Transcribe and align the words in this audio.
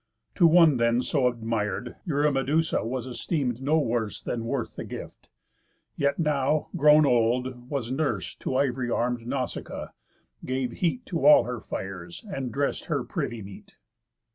To 0.33 0.47
one 0.47 0.77
then 0.77 1.03
so 1.03 1.27
admir'd, 1.27 1.95
Eurymedusa 2.07 2.83
was 2.83 3.05
esteem'd 3.05 3.61
no 3.61 3.77
worse 3.77 4.19
Than 4.19 4.45
worth 4.45 4.75
the 4.75 4.83
gift; 4.83 5.29
yet 5.95 6.17
now, 6.17 6.69
grown 6.75 7.05
old, 7.05 7.69
was 7.69 7.91
nurse 7.91 8.33
To 8.37 8.57
ivory 8.57 8.89
arm'd 8.89 9.27
Nausicaa, 9.27 9.89
gave 10.43 10.71
heat 10.71 11.05
To 11.05 11.23
all 11.23 11.43
her 11.43 11.59
fires, 11.59 12.25
and 12.27 12.51
dress'd 12.51 12.85
her 12.85 13.03
privy 13.03 13.43
meat. 13.43 13.75